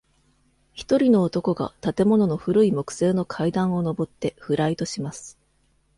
[0.73, 5.37] 一人の男が建物の古い木製の階段を登ってフライトします。